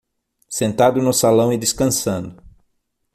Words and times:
Sentado 0.49 0.99
no 0.99 1.13
salão 1.13 1.53
e 1.53 1.59
descansando 1.59 2.41